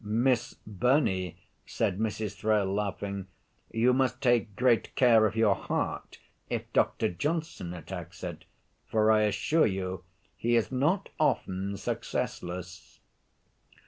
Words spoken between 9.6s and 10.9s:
you he is